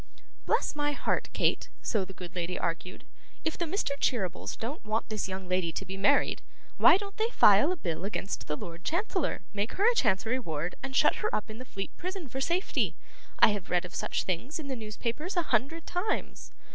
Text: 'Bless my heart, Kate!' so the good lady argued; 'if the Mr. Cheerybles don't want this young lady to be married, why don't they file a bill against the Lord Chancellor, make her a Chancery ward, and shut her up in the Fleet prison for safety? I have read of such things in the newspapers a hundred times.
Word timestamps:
'Bless 0.47 0.75
my 0.75 0.93
heart, 0.93 1.29
Kate!' 1.31 1.69
so 1.83 2.03
the 2.03 2.11
good 2.11 2.35
lady 2.35 2.57
argued; 2.57 3.05
'if 3.45 3.55
the 3.55 3.65
Mr. 3.65 3.91
Cheerybles 3.99 4.57
don't 4.57 4.83
want 4.83 5.09
this 5.09 5.29
young 5.29 5.47
lady 5.47 5.71
to 5.73 5.85
be 5.85 5.95
married, 5.95 6.41
why 6.77 6.97
don't 6.97 7.17
they 7.17 7.29
file 7.29 7.71
a 7.71 7.75
bill 7.77 8.03
against 8.03 8.47
the 8.47 8.57
Lord 8.57 8.83
Chancellor, 8.83 9.41
make 9.53 9.73
her 9.73 9.87
a 9.87 9.93
Chancery 9.93 10.39
ward, 10.39 10.73
and 10.81 10.95
shut 10.95 11.17
her 11.17 11.29
up 11.35 11.51
in 11.51 11.59
the 11.59 11.65
Fleet 11.65 11.95
prison 11.97 12.27
for 12.27 12.41
safety? 12.41 12.95
I 13.37 13.49
have 13.49 13.69
read 13.69 13.85
of 13.85 13.93
such 13.93 14.23
things 14.23 14.57
in 14.57 14.69
the 14.69 14.75
newspapers 14.75 15.37
a 15.37 15.43
hundred 15.53 15.85
times. 15.85 16.51